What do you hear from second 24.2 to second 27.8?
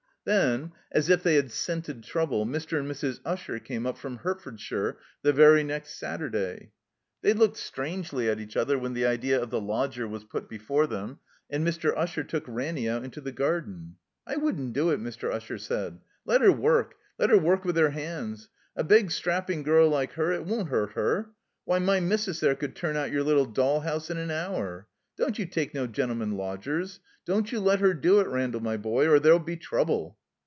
hour. Don't you take no gentlemen lodgers. Don't you let